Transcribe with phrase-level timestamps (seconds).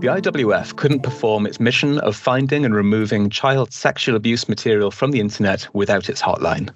[0.00, 5.10] The IWF couldn't perform its mission of finding and removing child sexual abuse material from
[5.10, 6.70] the internet without its hotline.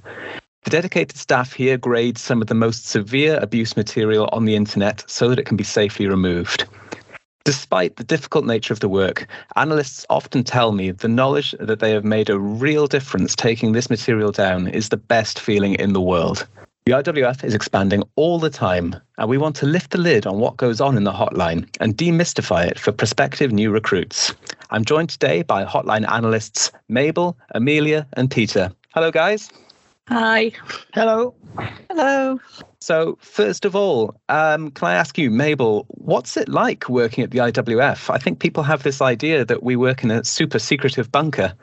[0.64, 5.04] The dedicated staff here grade some of the most severe abuse material on the internet
[5.07, 6.66] so that it can be safely removed.
[7.46, 11.93] Despite the difficult nature of the work, analysts often tell me the knowledge that they
[11.93, 16.00] have made a real difference taking this material down is the best feeling in the
[16.00, 16.46] world.
[16.86, 20.38] The IWF is expanding all the time, and we want to lift the lid on
[20.38, 24.34] what goes on in the hotline and demystify it for prospective new recruits.
[24.68, 28.70] I'm joined today by hotline analysts Mabel, Amelia, and Peter.
[28.92, 29.50] Hello, guys.
[30.08, 30.52] Hi.
[30.92, 31.34] Hello.
[31.89, 32.39] Hello.
[32.80, 37.30] So, first of all, um, can I ask you, Mabel, what's it like working at
[37.30, 38.11] the IWF?
[38.11, 41.55] I think people have this idea that we work in a super secretive bunker.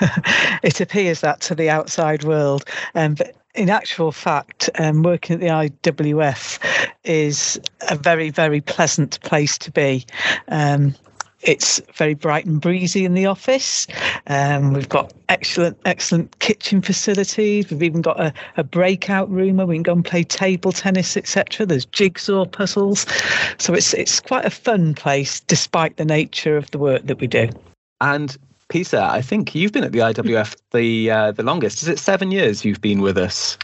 [0.62, 5.40] it appears that to the outside world, um, but in actual fact, um, working at
[5.40, 5.46] the
[5.92, 6.58] IWF
[7.04, 10.04] is a very, very pleasant place to be.
[10.48, 10.94] Um,
[11.42, 13.86] it's very bright and breezy in the office.
[14.26, 17.70] Um, we've got excellent, excellent kitchen facilities.
[17.70, 21.16] We've even got a, a breakout room where we can go and play table tennis,
[21.16, 21.64] etc.
[21.64, 23.06] There's jigsaw puzzles,
[23.58, 27.26] so it's it's quite a fun place, despite the nature of the work that we
[27.26, 27.48] do.
[28.02, 28.36] And
[28.70, 31.82] Peter, I think you've been at the IWF the uh, the longest.
[31.82, 33.58] Is it seven years you've been with us?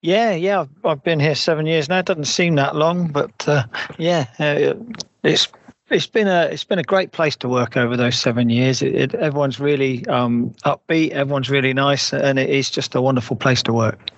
[0.00, 2.00] Yeah, yeah, I've, I've been here seven years now.
[2.00, 3.64] It doesn't seem that long, but uh,
[3.98, 4.74] yeah, uh,
[5.22, 5.46] it's
[5.90, 8.82] it's been a it's been a great place to work over those seven years.
[8.82, 11.10] It, it, everyone's really um, upbeat.
[11.10, 14.10] Everyone's really nice, and it is just a wonderful place to work.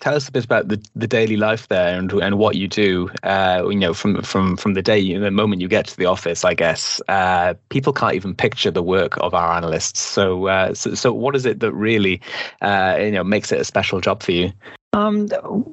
[0.00, 3.10] Tell us a bit about the, the daily life there and and what you do.
[3.22, 6.06] Uh, you know, from from from the day you, the moment you get to the
[6.06, 10.00] office, I guess uh, people can't even picture the work of our analysts.
[10.00, 12.20] So, uh, so so what is it that really
[12.62, 14.52] uh, you know makes it a special job for you?
[14.92, 15.28] Um,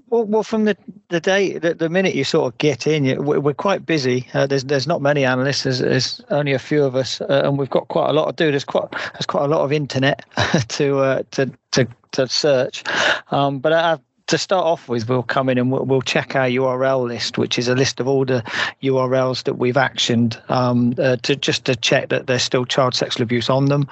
[0.08, 0.78] well, well, from the,
[1.10, 4.28] the day, the, the minute you sort of get in, we're, quite busy.
[4.36, 5.64] Uh, there's there's not many analysts.
[5.64, 8.46] There's, there's only a few of us, uh, and we've got quite a lot to
[8.46, 8.52] do.
[8.52, 10.24] There's quite there's quite a lot of internet
[10.68, 12.84] to uh, to to to search.
[13.32, 16.48] Um, but I, to start off with, we'll come in and we'll, we'll, check our
[16.48, 18.44] URL list, which is a list of all the
[18.84, 23.24] URLs that we've actioned um, uh, to just to check that there's still child sexual
[23.24, 23.88] abuse on them.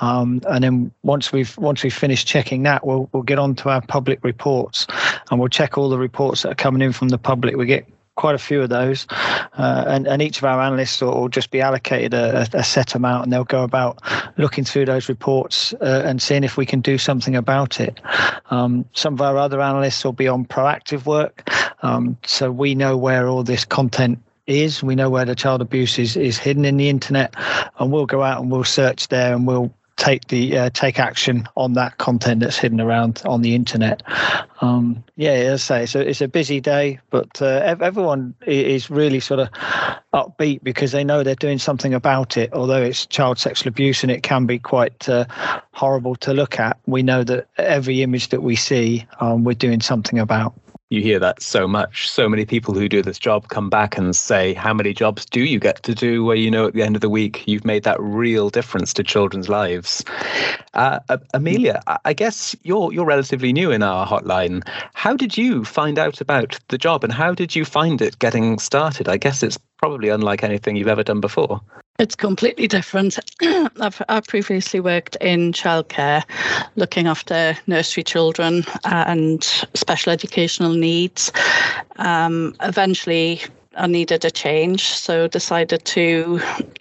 [0.00, 3.68] Um, and then once we've once we've finished checking that, we'll we'll get on to
[3.68, 4.86] our public reports,
[5.30, 7.56] and we'll check all the reports that are coming in from the public.
[7.56, 11.22] We get quite a few of those, uh, and and each of our analysts will,
[11.22, 13.98] will just be allocated a, a, set amount, and they'll go about
[14.36, 18.00] looking through those reports uh, and seeing if we can do something about it.
[18.50, 21.48] Um, some of our other analysts will be on proactive work,
[21.82, 24.82] um, so we know where all this content is.
[24.82, 27.34] We know where the child abuse is, is hidden in the internet,
[27.78, 31.46] and we'll go out and we'll search there and we'll take the uh, take action
[31.56, 34.02] on that content that's hidden around on the internet.
[34.62, 39.20] Um, yeah, as I say, so it's a busy day, but uh, everyone is really
[39.20, 39.48] sort of
[40.14, 42.52] upbeat because they know they're doing something about it.
[42.54, 45.26] Although it's child sexual abuse and it can be quite uh,
[45.72, 49.80] horrible to look at, we know that every image that we see, um, we're doing
[49.80, 50.54] something about
[50.90, 52.10] you hear that so much.
[52.10, 55.40] So many people who do this job come back and say, How many jobs do
[55.40, 57.84] you get to do where you know at the end of the week you've made
[57.84, 60.04] that real difference to children's lives?
[60.74, 60.98] Uh,
[61.32, 64.66] Amelia, I guess you're, you're relatively new in our hotline.
[64.94, 68.58] How did you find out about the job and how did you find it getting
[68.58, 69.08] started?
[69.08, 71.60] I guess it's probably unlike anything you've ever done before.
[71.98, 73.18] It's completely different.
[73.42, 76.22] I've, I've previously worked in childcare,
[76.76, 79.42] looking after nursery children and
[79.74, 81.32] special educational needs.
[81.96, 83.42] Um, eventually,
[83.76, 86.40] I needed a change, so decided to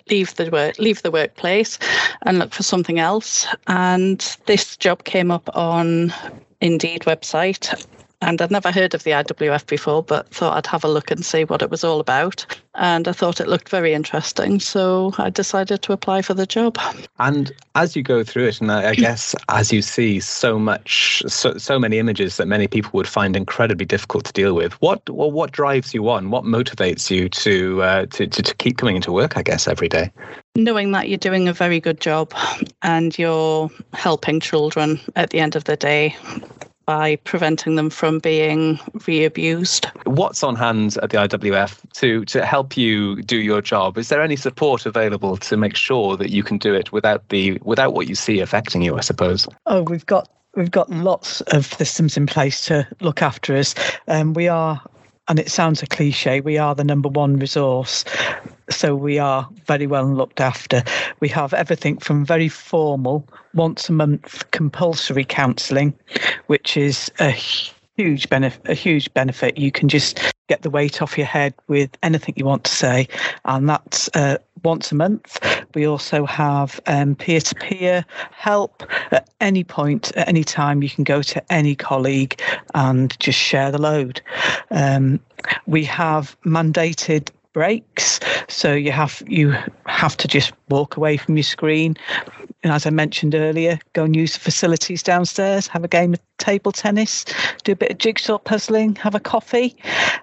[0.09, 1.79] leave the work, leave the workplace,
[2.23, 3.47] and look for something else.
[3.67, 6.13] And this job came up on
[6.61, 7.73] Indeed website
[8.21, 11.23] and I'd never heard of the IWF before, but thought I'd have a look and
[11.23, 12.45] see what it was all about.
[12.75, 16.77] And I thought it looked very interesting, so I decided to apply for the job.
[17.19, 21.57] And as you go through it, and I, guess as you see so much, so,
[21.57, 25.31] so many images that many people would find incredibly difficult to deal with, what well,
[25.31, 26.29] what drives you on?
[26.29, 29.37] What motivates you to, uh, to, to to keep coming into work?
[29.37, 30.11] I guess every day
[30.55, 32.33] knowing that you're doing a very good job
[32.81, 36.13] and you're helping children at the end of the day
[36.89, 39.85] by preventing them from being re-abused.
[40.05, 43.95] What's on hand at the IWF to to help you do your job?
[43.99, 47.59] Is there any support available to make sure that you can do it without the
[47.61, 48.97] without what you see affecting you?
[48.97, 49.47] I suppose.
[49.67, 53.75] Oh, we've got we've got lots of systems in place to look after us.
[54.07, 54.81] Um, we are
[55.27, 58.03] and it sounds a cliche, we are the number one resource.
[58.69, 60.83] So we are very well looked after.
[61.19, 65.93] We have everything from very formal, once a month compulsory counselling,
[66.47, 68.61] which is a huge benefit.
[68.69, 69.57] A huge benefit.
[69.57, 73.07] You can just get the weight off your head with anything you want to say,
[73.45, 75.39] and that's uh, once a month.
[75.75, 80.81] We also have um, peer-to-peer help at any point, at any time.
[80.81, 82.41] You can go to any colleague
[82.73, 84.21] and just share the load.
[84.71, 85.19] Um,
[85.67, 88.21] we have mandated breaks.
[88.47, 89.53] So you have you
[89.85, 91.97] have to just walk away from your screen.
[92.63, 96.19] And as i mentioned earlier go and use the facilities downstairs have a game of
[96.37, 97.25] table tennis
[97.65, 99.75] do a bit of jigsaw puzzling have a coffee.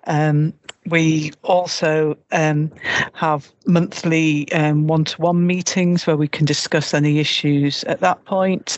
[0.05, 0.55] Um,
[0.87, 2.71] we also um,
[3.13, 8.77] have monthly um, one-to-one meetings where we can discuss any issues at that point.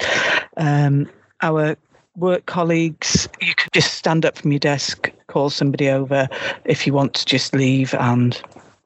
[0.57, 1.09] Um,
[1.43, 1.77] our
[2.19, 6.29] work colleagues, you could just stand up from your desk, call somebody over
[6.65, 8.41] if you want to just leave and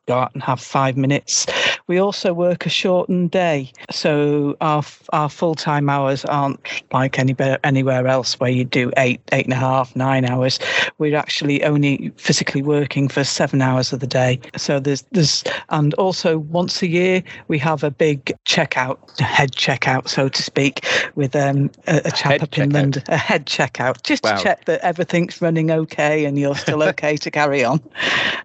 [0.07, 1.47] go out and have five minutes.
[1.87, 4.83] We also work a shortened day, so our
[5.13, 6.61] our full time hours aren't
[6.93, 10.59] like anywhere anywhere else where you do eight eight and a half nine hours.
[10.99, 14.41] We're actually only physically working for seven hours of the day.
[14.57, 20.09] So there's there's and also once a year we have a big checkout head checkout
[20.09, 20.85] so to speak
[21.15, 24.37] with um, a, a chap head up in London a head checkout just wow.
[24.37, 27.81] to check that everything's running okay and you're still okay to carry on.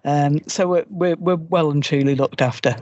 [0.04, 2.76] Um, so we're, we're we're well and truly looked after.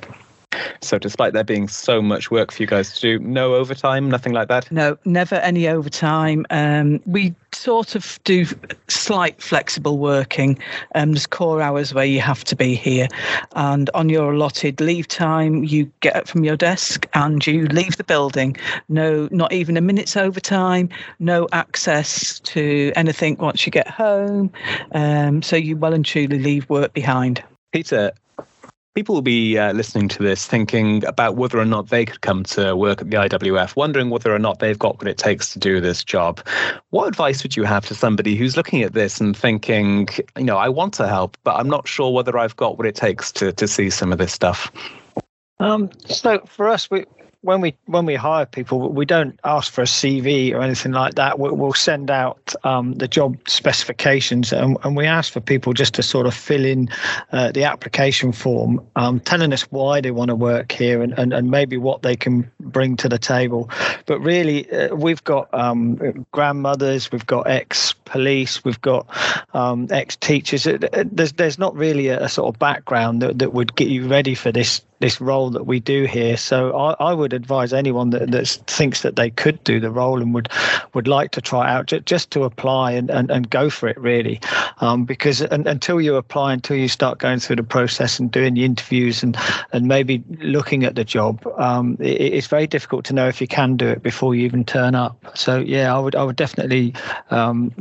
[0.81, 4.33] So, despite there being so much work for you guys to do, no overtime, nothing
[4.33, 4.71] like that?
[4.71, 6.47] No, never any overtime.
[6.51, 8.47] Um, we sort of do
[8.89, 10.59] slight flexible working.
[10.95, 13.09] Um, there's core hours where you have to be here.
[13.55, 17.97] And on your allotted leave time, you get up from your desk and you leave
[17.97, 18.57] the building.
[18.89, 20.89] No, not even a minute's overtime,
[21.19, 24.53] no access to anything once you get home.
[24.93, 27.43] Um, so, you well and truly leave work behind.
[27.73, 28.13] Peter,
[28.97, 32.43] people will be uh, listening to this thinking about whether or not they could come
[32.43, 35.59] to work at the IWF, wondering whether or not they've got what it takes to
[35.59, 36.41] do this job.
[36.91, 40.09] What advice would you have to somebody who's looking at this and thinking,
[40.39, 42.95] you know, I want to help, but I'm not sure whether I've got what it
[42.95, 44.73] takes to, to see some of this stuff?
[45.61, 47.05] Um, so for us, we,
[47.43, 51.15] when we when we hire people, we don't ask for a CV or anything like
[51.15, 51.39] that.
[51.39, 55.95] We'll, we'll send out um, the job specifications, and, and, we ask for people just
[55.95, 56.89] to sort of fill in
[57.33, 61.33] uh, the application form, um, telling us why they want to work here and, and,
[61.33, 63.71] and maybe what they can bring to the table.
[64.07, 69.07] But really, uh, we've got um, grandmothers, we've got ex-police, we've got
[69.55, 70.65] um, ex-teachers.
[70.65, 74.35] There's there's not really a, a sort of background that, that would get you ready
[74.35, 76.37] for this this role that we do here.
[76.37, 80.23] So I, I would advise anyone that, that thinks that they could do the role
[80.23, 80.49] and would
[80.95, 83.99] would like to try out just, just to apply and, and, and go for it
[83.99, 84.41] really,
[84.79, 88.55] um, because and, until you apply, until you start going through the process and doing
[88.55, 89.37] the interviews and
[89.73, 93.47] and maybe looking at the job, um, it, it's very difficult to know if you
[93.47, 95.37] can do it before you even turn up.
[95.37, 96.95] So yeah, I would I would definitely.
[97.31, 97.73] Um,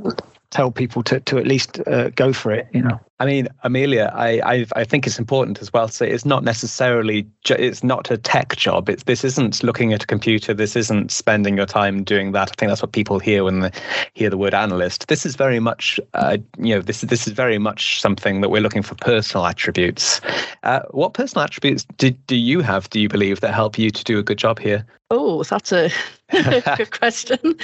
[0.52, 4.12] tell people to, to at least uh, go for it you know i mean amelia
[4.16, 7.84] I, I, I think it's important as well to say it's not necessarily ju- it's
[7.84, 8.90] not a tech job.
[8.90, 10.54] It's this isn't looking at a computer.
[10.54, 12.50] This isn't spending your time doing that.
[12.52, 13.72] I think that's what people hear when they
[14.14, 15.08] hear the word analyst.
[15.08, 18.62] This is very much uh, you know this this is very much something that we're
[18.62, 20.22] looking for personal attributes.
[20.64, 24.04] Uh, what personal attributes do, do you have do you believe that help you to
[24.04, 24.86] do a good job here?
[25.12, 25.92] Oh, that's a
[26.32, 27.40] good question.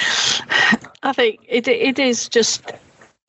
[1.03, 2.72] I think it it is just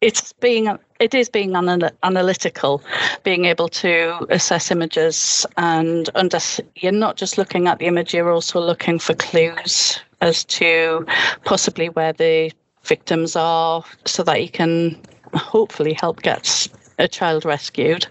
[0.03, 2.83] it's being it is being anal- analytical,
[3.25, 6.39] being able to assess images and under,
[6.77, 11.05] you're not just looking at the image, you're also looking for clues as to
[11.45, 12.53] possibly where the
[12.85, 15.01] victims are, so that you can
[15.35, 16.69] hopefully help get
[16.99, 18.07] a child rescued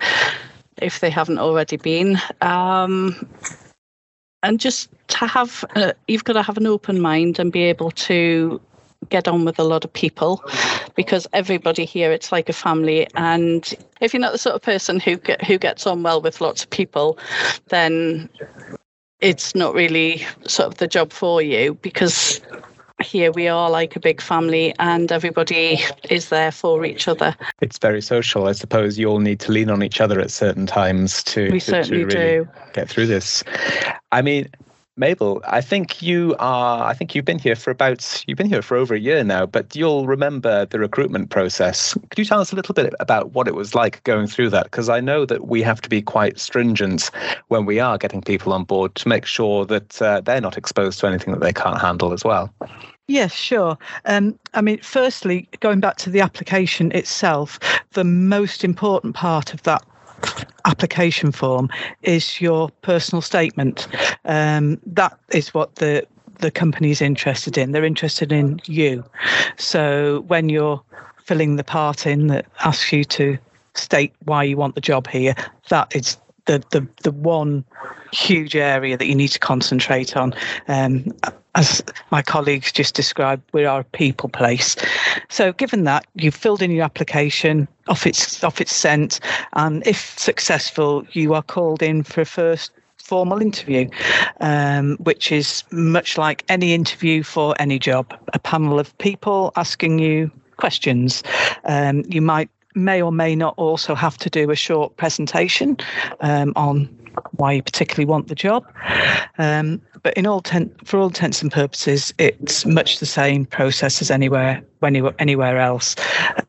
[0.81, 2.19] if they haven't already been.
[2.41, 3.27] Um,
[4.43, 7.91] and just to have uh, you've got to have an open mind and be able
[7.91, 8.59] to
[9.09, 10.43] get on with a lot of people
[10.95, 14.99] because everybody here it's like a family and if you're not the sort of person
[14.99, 17.17] who get, who gets on well with lots of people
[17.69, 18.29] then
[19.19, 22.41] it's not really sort of the job for you because
[23.01, 25.79] here we are like a big family and everybody
[26.09, 27.35] is there for each other.
[27.61, 28.47] It's very social.
[28.47, 31.59] I suppose you all need to lean on each other at certain times to, we
[31.59, 32.49] to, certainly to really do.
[32.73, 33.43] get through this.
[34.11, 34.49] I mean,
[34.97, 36.85] Mabel, I think you are.
[36.85, 38.23] I think you've been here for about.
[38.27, 41.93] You've been here for over a year now, but you'll remember the recruitment process.
[42.09, 44.65] Could you tell us a little bit about what it was like going through that?
[44.65, 47.09] Because I know that we have to be quite stringent
[47.47, 50.99] when we are getting people on board to make sure that uh, they're not exposed
[50.99, 52.53] to anything that they can't handle as well.
[53.07, 53.77] Yes, sure.
[54.05, 57.59] Um, I mean, firstly, going back to the application itself,
[57.91, 59.83] the most important part of that
[60.65, 61.69] application form
[62.03, 63.87] is your personal statement.
[64.25, 66.05] Um, that is what the
[66.39, 67.71] the company is interested in.
[67.71, 69.03] They're interested in you.
[69.57, 70.81] So when you're
[71.25, 73.37] filling the part in that asks you to
[73.75, 75.35] state why you want the job here.
[75.69, 77.63] That is the the the one
[78.11, 80.33] huge area that you need to concentrate on.
[80.67, 81.13] Um,
[81.55, 84.75] as my colleagues just described, we are a people place.
[85.29, 89.19] So, given that you've filled in your application, off it's off it's sent,
[89.53, 93.89] and if successful, you are called in for a first formal interview,
[94.39, 98.17] um, which is much like any interview for any job.
[98.33, 101.23] A panel of people asking you questions.
[101.65, 105.75] Um, you might may or may not also have to do a short presentation
[106.21, 106.87] um, on
[107.31, 108.65] why you particularly want the job.
[109.37, 114.01] Um, but in all ten- for all intents and purposes, it's much the same process
[114.01, 115.95] as anywhere anywhere, anywhere else.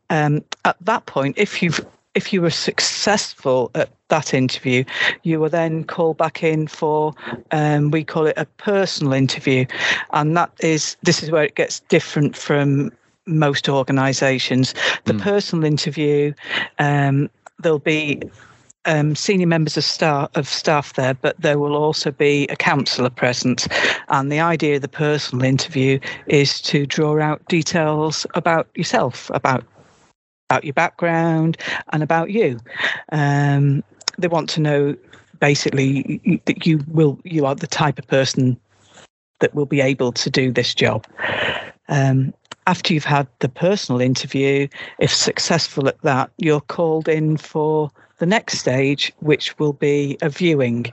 [0.09, 1.79] Um, at that point, if you've
[2.15, 4.83] if you were successful at that interview,
[5.23, 7.13] you were then called back in for
[7.51, 9.65] um, we call it a personal interview,
[10.11, 12.91] and that is this is where it gets different from
[13.25, 14.73] most organisations.
[15.05, 15.21] The mm.
[15.21, 16.33] personal interview,
[16.79, 17.29] um,
[17.59, 18.21] there'll be
[18.85, 23.09] um, senior members of staff of staff there, but there will also be a counsellor
[23.09, 23.67] present.
[24.09, 29.63] And the idea of the personal interview is to draw out details about yourself, about
[30.49, 31.57] about your background,
[31.91, 32.59] and about you.
[33.11, 33.83] Um,
[34.17, 34.95] they want to know
[35.39, 38.57] basically that you will you are the type of person
[39.39, 41.05] that will be able to do this job.
[41.89, 42.33] Um,
[42.65, 44.67] after you've had the personal interview,
[44.99, 50.29] if successful at that, you're called in for the next stage, which will be a
[50.29, 50.85] viewing.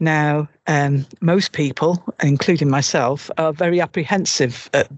[0.00, 4.88] Now, um, most people, including myself, are very apprehensive at,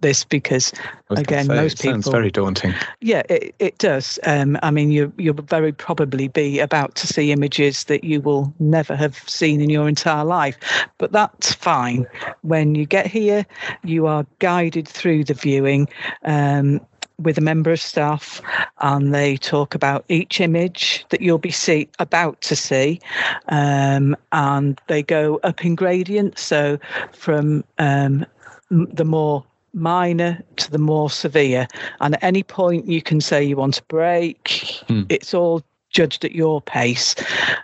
[0.00, 0.72] this because,
[1.10, 2.02] again, say, most people.
[2.02, 2.74] Sounds very daunting.
[3.00, 4.18] Yeah, it, it does.
[4.24, 8.54] Um, I mean, you, you'll very probably be about to see images that you will
[8.60, 10.56] never have seen in your entire life.
[10.98, 12.06] But that's fine.
[12.42, 13.44] When you get here,
[13.82, 15.88] you are guided through the viewing.
[16.24, 16.80] Um,
[17.18, 18.42] with a member of staff
[18.80, 23.00] and they talk about each image that you'll be see, about to see.
[23.48, 26.78] Um, and they go up in gradient so
[27.12, 28.26] from um,
[28.70, 31.66] the more minor to the more severe.
[32.00, 34.82] And at any point you can say you want a break.
[34.88, 35.02] Hmm.
[35.08, 37.14] it's all judged at your pace.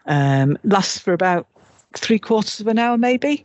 [0.06, 1.47] Um, lasts for about
[1.96, 3.44] three quarters of an hour maybe.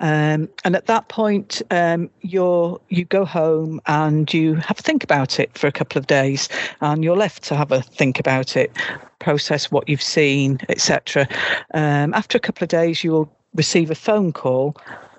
[0.00, 5.02] Um, and at that point um, you're you go home and you have a think
[5.04, 6.48] about it for a couple of days
[6.80, 8.70] and you're left to have a think about it
[9.18, 11.26] process what you've seen etc
[11.74, 14.76] um, after a couple of days you will receive a phone call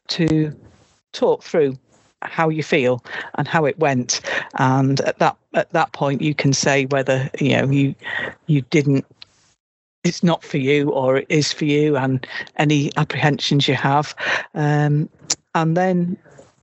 [0.07, 0.55] to
[1.12, 1.77] talk through
[2.21, 3.03] how you feel
[3.36, 4.21] and how it went.
[4.57, 7.95] And at that at that point you can say whether you know you
[8.47, 9.05] you didn't
[10.08, 12.26] it's not for you or it is for you and
[12.58, 14.16] any apprehensions you have
[14.56, 15.10] um,
[15.56, 16.18] and then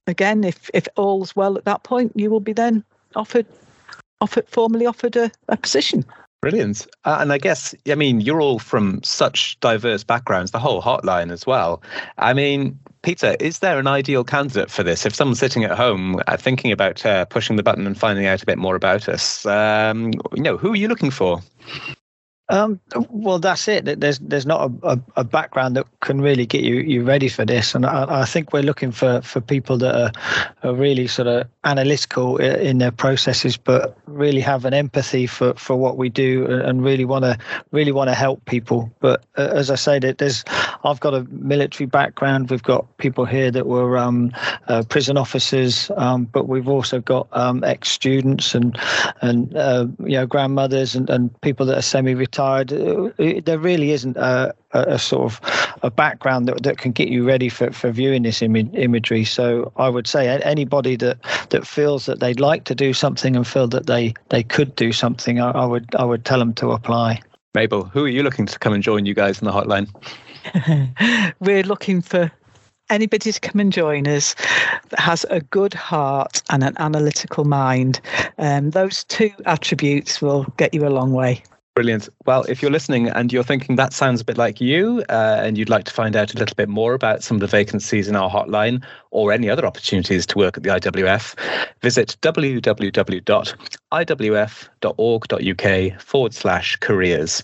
[0.06, 2.84] again if if all's well at that point you will be then
[3.16, 3.46] offered
[4.20, 6.04] offered formally offered a, a position
[6.44, 6.86] Brilliant.
[7.06, 11.32] Uh, and I guess, I mean, you're all from such diverse backgrounds, the whole hotline
[11.32, 11.82] as well.
[12.18, 15.06] I mean, Peter, is there an ideal candidate for this?
[15.06, 18.42] If someone's sitting at home uh, thinking about uh, pushing the button and finding out
[18.42, 21.40] a bit more about us, um, you know, who are you looking for?
[22.50, 23.86] Um, well, that's it.
[24.00, 27.46] There's there's not a, a, a, background that can really get you you ready for
[27.46, 30.12] this, and I, I think we're looking for, for people that are,
[30.62, 35.76] are really sort of analytical in their processes, but really have an empathy for, for
[35.76, 37.38] what we do and really want to
[37.72, 38.92] really want to help people.
[39.00, 40.44] But uh, as I say, there's
[40.84, 42.50] I've got a military background.
[42.50, 44.32] We've got people here that were um,
[44.68, 48.78] uh, prison officers, um, but we've also got um, ex students and
[49.22, 52.72] and uh, you know grandmothers and, and people that are semi retired.
[52.72, 53.10] Uh,
[53.44, 57.48] there really isn't a, a, sort of a background that, that can get you ready
[57.48, 59.24] for, for viewing this Im- imagery.
[59.24, 61.18] So I would say anybody that,
[61.50, 64.92] that feels that they'd like to do something and feel that they, they could do
[64.92, 67.20] something, I, I would I would tell them to apply.
[67.54, 69.88] Mabel, who are you looking to come and join you guys in the hotline?
[71.40, 72.30] We're looking for
[72.90, 74.34] anybody to come and join us
[74.88, 78.00] that has a good heart and an analytical mind.
[78.38, 81.42] Um, those two attributes will get you a long way.
[81.74, 82.08] Brilliant.
[82.24, 85.58] Well, if you're listening and you're thinking that sounds a bit like you, uh, and
[85.58, 88.14] you'd like to find out a little bit more about some of the vacancies in
[88.14, 91.34] our hotline or any other opportunities to work at the IWF,
[91.80, 93.20] visit www.iwf.org.uk
[96.00, 97.42] forward slash careers.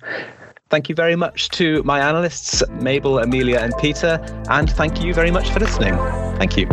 [0.69, 5.33] Thank you very much to my analysts, Mabel, Amelia, and Peter, and thank you very
[5.33, 5.97] much for listening.
[6.39, 6.69] Thank you.